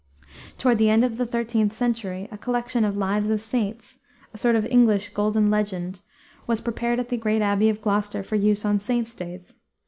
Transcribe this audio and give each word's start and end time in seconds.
Toward 0.57 0.79
the 0.79 0.89
end 0.89 1.03
of 1.05 1.17
the 1.17 1.27
13th 1.27 1.73
century 1.73 2.27
a 2.31 2.37
collection 2.39 2.83
of 2.83 2.97
lives 2.97 3.29
of 3.29 3.39
saints, 3.39 3.99
a 4.33 4.37
sort 4.39 4.55
of 4.55 4.65
English 4.65 5.09
Golden 5.09 5.51
Legend, 5.51 6.01
was 6.47 6.59
prepared 6.59 6.99
at 6.99 7.09
the 7.09 7.17
great 7.17 7.43
abbey 7.43 7.69
of 7.69 7.83
Gloucester 7.83 8.23
for 8.23 8.35
use 8.35 8.65
on 8.65 8.79
saints' 8.79 9.13
days. 9.13 9.57